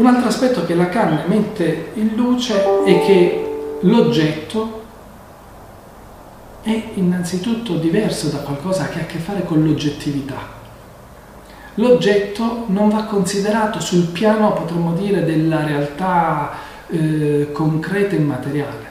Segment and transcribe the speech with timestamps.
[0.00, 4.80] Un altro aspetto che Lacan mette in luce è che l'oggetto
[6.62, 10.38] è innanzitutto diverso da qualcosa che ha a che fare con l'oggettività.
[11.74, 16.52] L'oggetto non va considerato sul piano, potremmo dire, della realtà
[16.88, 18.86] eh, concreta e materiale.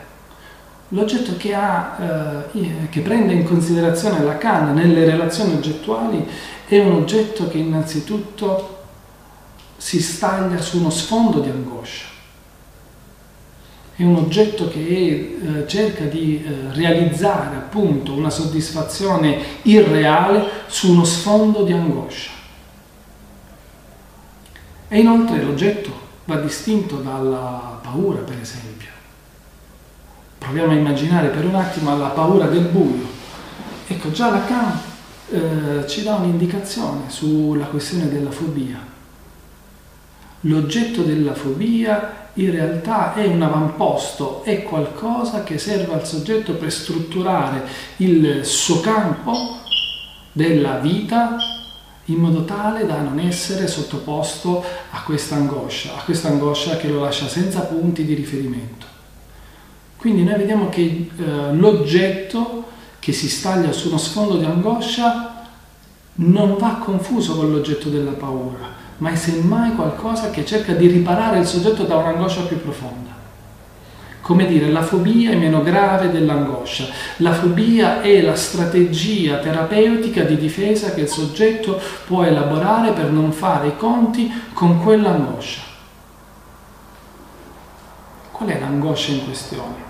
[0.89, 6.23] L'oggetto che, ha, eh, che prende in considerazione Lacan nelle relazioni oggettuali
[6.67, 8.77] è un oggetto che innanzitutto
[9.79, 12.05] si staglia su uno sfondo di angoscia.
[13.95, 21.05] È un oggetto che eh, cerca di eh, realizzare appunto una soddisfazione irreale su uno
[21.05, 22.31] sfondo di angoscia.
[24.89, 25.91] E inoltre l'oggetto
[26.25, 28.89] va distinto dalla paura, per esempio.
[30.37, 33.07] Proviamo a immaginare per un attimo la paura del buio.
[33.87, 34.79] Ecco, già Lacan
[35.29, 38.88] eh, ci dà un'indicazione sulla questione della fobia.
[40.41, 46.71] L'oggetto della fobia in realtà è un avamposto, è qualcosa che serve al soggetto per
[46.71, 49.33] strutturare il suo campo
[50.31, 51.37] della vita
[52.05, 57.01] in modo tale da non essere sottoposto a questa angoscia, a questa angoscia che lo
[57.01, 58.85] lascia senza punti di riferimento.
[59.97, 62.67] Quindi noi vediamo che eh, l'oggetto
[62.99, 65.47] che si staglia su uno sfondo di angoscia
[66.15, 71.39] non va confuso con l'oggetto della paura, ma è semmai qualcosa che cerca di riparare
[71.39, 73.09] il soggetto da un'angoscia più profonda.
[74.21, 76.85] Come dire, la fobia è meno grave dell'angoscia.
[77.17, 83.31] La fobia è la strategia terapeutica di difesa che il soggetto può elaborare per non
[83.31, 85.61] fare i conti con quell'angoscia.
[88.31, 89.87] Qual è l'angoscia in questione?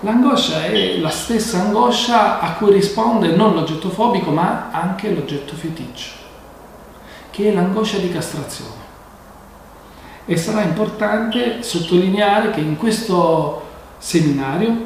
[0.00, 6.10] L'angoscia è la stessa angoscia a cui risponde non l'oggetto fobico ma anche l'oggetto feticcio,
[7.38, 8.86] che è l'angoscia di castrazione.
[10.24, 13.62] E sarà importante sottolineare che in questo
[13.98, 14.76] seminario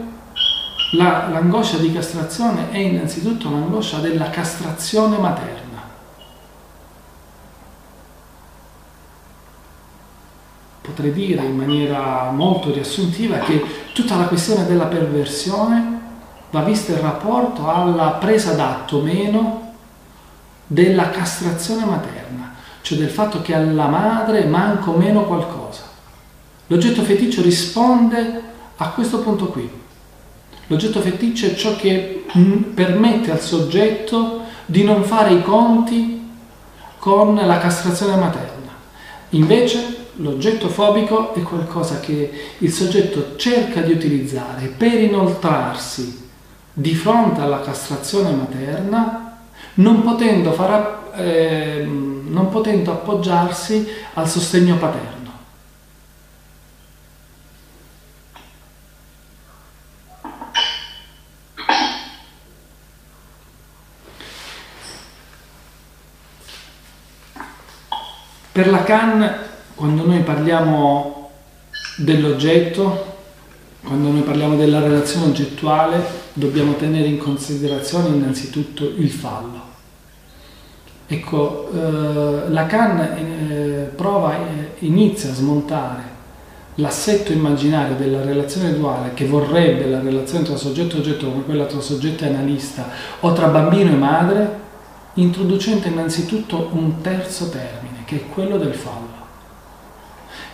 [0.92, 5.81] la, l'angoscia di castrazione è innanzitutto un'angoscia della castrazione materna.
[10.82, 16.00] Potrei dire in maniera molto riassuntiva che tutta la questione della perversione
[16.50, 19.62] va vista in rapporto alla presa d'atto meno
[20.67, 25.83] della castrazione materna, cioè del fatto che alla madre manco meno qualcosa.
[26.69, 28.43] L'oggetto feticcio risponde
[28.77, 29.69] a questo punto qui.
[30.69, 32.25] L'oggetto feticcio è ciò che
[32.75, 36.31] permette al soggetto di non fare i conti
[36.99, 38.71] con la castrazione materna.
[39.31, 46.31] Invece l'oggetto fobico è qualcosa che il soggetto cerca di utilizzare per inoltrarsi
[46.73, 49.22] di fronte alla castrazione materna,
[49.75, 55.21] non potendo, far, eh, non potendo appoggiarsi al sostegno paterno.
[68.53, 71.31] Per Lacan quando noi parliamo
[71.97, 73.12] dell'oggetto,
[73.84, 76.04] quando noi parliamo della relazione oggettuale,
[76.34, 79.70] dobbiamo tenere in considerazione innanzitutto il fallo.
[81.06, 86.10] Ecco, eh, Lacan eh, prova, eh, inizia a smontare
[86.76, 91.66] l'assetto immaginario della relazione duale che vorrebbe la relazione tra soggetto e oggetto come quella
[91.66, 92.88] tra soggetto e analista
[93.20, 94.60] o tra bambino e madre,
[95.14, 99.20] introducendo innanzitutto un terzo termine, che è quello del fallo.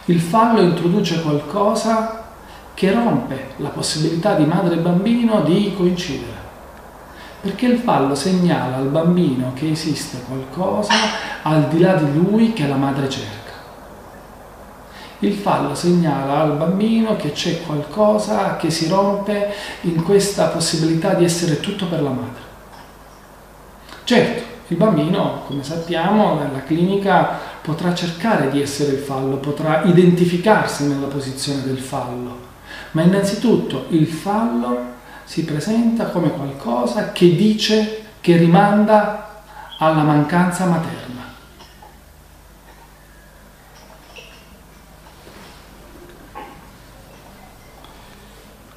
[0.06, 2.27] Il fallo introduce qualcosa
[2.78, 6.36] che rompe la possibilità di madre e bambino di coincidere.
[7.40, 10.94] Perché il fallo segnala al bambino che esiste qualcosa
[11.42, 13.50] al di là di lui che la madre cerca.
[15.18, 21.24] Il fallo segnala al bambino che c'è qualcosa che si rompe in questa possibilità di
[21.24, 22.42] essere tutto per la madre.
[24.04, 30.86] Certo, il bambino, come sappiamo, nella clinica potrà cercare di essere il fallo, potrà identificarsi
[30.86, 32.46] nella posizione del fallo,
[32.92, 39.42] ma innanzitutto il fallo si presenta come qualcosa che dice, che rimanda
[39.78, 41.06] alla mancanza materna.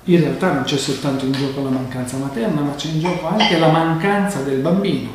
[0.06, 3.58] In realtà non c'è soltanto in gioco la mancanza materna, ma c'è in gioco anche
[3.58, 5.10] la mancanza del bambino.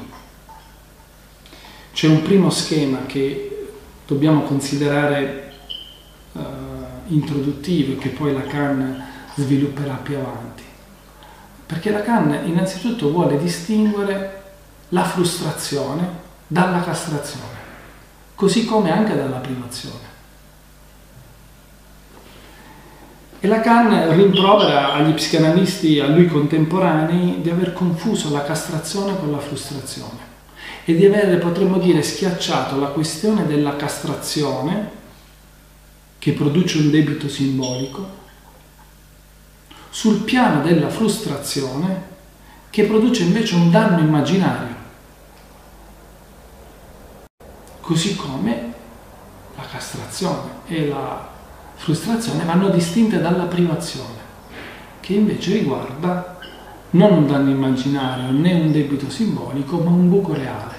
[1.92, 3.68] C'è un primo schema che
[4.06, 5.52] dobbiamo considerare
[6.32, 6.40] uh,
[7.08, 9.04] introduttivo che poi Lacan
[9.34, 10.62] svilupperà più avanti.
[11.66, 14.42] Perché Lacan innanzitutto vuole distinguere
[14.90, 17.56] la frustrazione dalla castrazione,
[18.34, 20.14] così come anche dalla privazione.
[23.38, 29.38] E Lacan rimprovera agli psicanalisti a lui contemporanei di aver confuso la castrazione con la
[29.38, 30.34] frustrazione
[30.84, 34.95] e di aver, potremmo dire, schiacciato la questione della castrazione
[36.26, 38.04] che produce un debito simbolico,
[39.90, 42.02] sul piano della frustrazione,
[42.68, 44.74] che produce invece un danno immaginario.
[47.80, 48.72] Così come
[49.54, 51.28] la castrazione e la
[51.76, 54.18] frustrazione vanno distinte dalla privazione,
[54.98, 56.40] che invece riguarda
[56.90, 60.75] non un danno immaginario né un debito simbolico, ma un buco reale.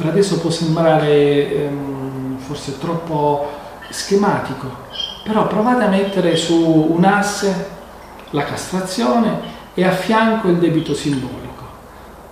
[0.00, 3.50] Per adesso può sembrare ehm, forse troppo
[3.90, 4.66] schematico,
[5.22, 6.56] però provate a mettere su
[6.88, 7.68] un asse
[8.30, 9.40] la castrazione
[9.74, 11.64] e a fianco il debito simbolico.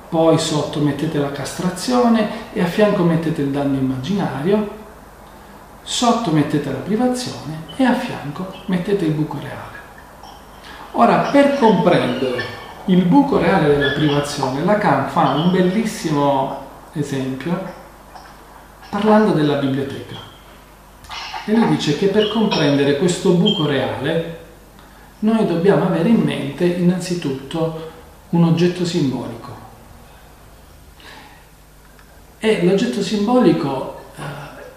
[0.09, 4.71] Poi sotto mettete la castrazione e a fianco mettete il danno immaginario,
[5.83, 9.77] sotto mettete la privazione e a fianco mettete il buco reale.
[10.93, 12.43] Ora, per comprendere
[12.87, 17.87] il buco reale della privazione, Lacan fa un bellissimo esempio
[18.91, 20.17] parlando della biblioteca.
[21.47, 24.39] E lui dice che per comprendere questo buco reale
[25.21, 27.91] noi dobbiamo avere in mente innanzitutto
[28.31, 29.57] un oggetto simbolico.
[32.39, 34.23] E l'oggetto simbolico eh,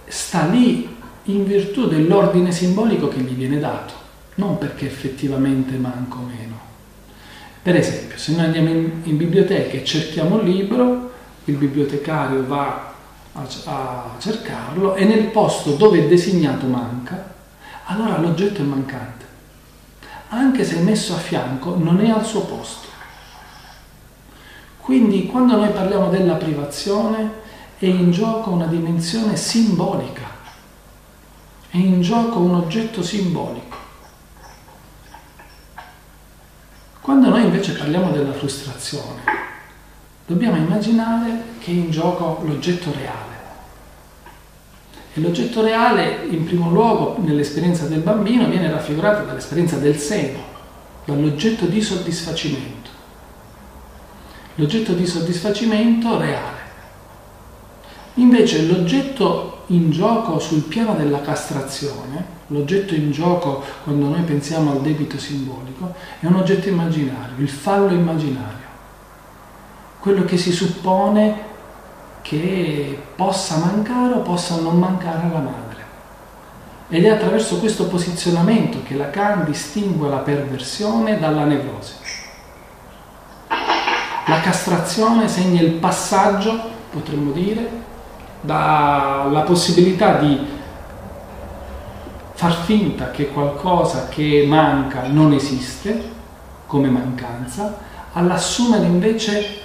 [0.07, 4.01] sta lì in virtù dell'ordine simbolico che gli viene dato
[4.35, 6.59] non perché effettivamente manco meno.
[7.61, 11.10] Per esempio, se noi andiamo in, in biblioteca e cerchiamo un libro,
[11.45, 12.93] il bibliotecario va
[13.33, 17.33] a, cercarlo e nel posto dove è designato manca,
[17.85, 19.25] allora l'oggetto è mancante.
[20.29, 22.87] Anche se messo a fianco, non è al suo posto.
[24.79, 27.39] Quindi quando noi parliamo della privazione
[27.77, 30.39] è in gioco una dimensione simbolica,
[31.69, 33.77] è in gioco un oggetto simbolico.
[37.01, 39.40] Quando noi invece parliamo della frustrazione,
[40.31, 43.29] dobbiamo immaginare che è in gioco l'oggetto reale.
[45.13, 50.39] E l'oggetto reale, in primo luogo, nell'esperienza del bambino, viene raffigurato dall'esperienza del seno,
[51.03, 52.89] dall'oggetto di soddisfacimento.
[54.55, 56.59] L'oggetto di soddisfacimento reale.
[58.15, 64.81] Invece l'oggetto in gioco sul piano della castrazione, l'oggetto in gioco quando noi pensiamo al
[64.81, 68.60] debito simbolico, è un oggetto immaginario, il fallo immaginario,
[70.01, 71.49] quello che si suppone
[72.21, 75.79] che possa mancare o possa non mancare alla madre.
[76.89, 81.93] Ed è attraverso questo posizionamento che Lacan distingue la perversione dalla nevrosi.
[84.25, 86.59] La castrazione segna il passaggio,
[86.91, 87.69] potremmo dire,
[88.41, 90.47] dalla possibilità di
[92.33, 96.09] far finta che qualcosa che manca non esiste
[96.65, 97.77] come mancanza,
[98.13, 99.60] all'assumere invece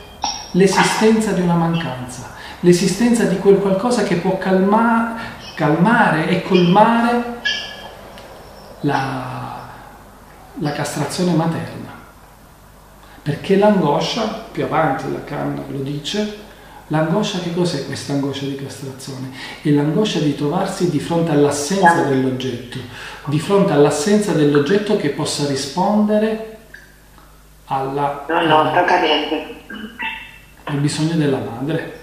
[0.57, 5.17] l'esistenza di una mancanza, l'esistenza di quel qualcosa che può calma,
[5.55, 7.41] calmare e colmare
[8.81, 9.61] la,
[10.59, 11.95] la castrazione materna.
[13.23, 16.45] Perché l'angoscia, più avanti Lacan lo dice,
[16.91, 19.33] L'angoscia che cos'è questa angoscia di castrazione?
[19.61, 22.79] È l'angoscia di trovarsi di fronte all'assenza dell'oggetto,
[23.25, 26.59] di fronte all'assenza dell'oggetto che possa rispondere
[27.65, 29.35] alla, no, no, sto cadendo.
[30.69, 31.96] Al bisogno della madre.